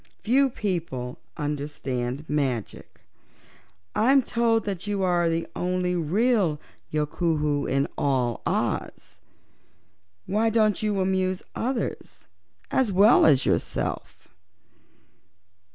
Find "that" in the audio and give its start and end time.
4.65-4.87